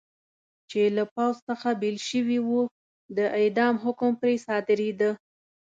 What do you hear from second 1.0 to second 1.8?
پوځ څخه